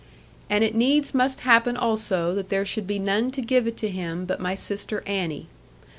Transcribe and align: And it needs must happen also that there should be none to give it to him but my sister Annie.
And 0.49 0.63
it 0.63 0.73
needs 0.73 1.13
must 1.13 1.41
happen 1.41 1.77
also 1.77 2.33
that 2.33 2.49
there 2.49 2.65
should 2.65 2.87
be 2.87 2.97
none 2.97 3.29
to 3.29 3.39
give 3.43 3.67
it 3.67 3.77
to 3.77 3.87
him 3.87 4.25
but 4.25 4.39
my 4.39 4.55
sister 4.55 5.03
Annie. 5.05 5.45